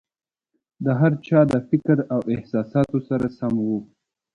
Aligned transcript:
د 0.83 0.85
هر 0.99 1.13
چا 1.27 1.39
د 1.51 1.53
فکر 1.69 1.97
او 2.13 2.21
احساساتو 2.33 2.97
سره 3.09 3.27
سم 3.37 3.53
وو. 3.67 3.79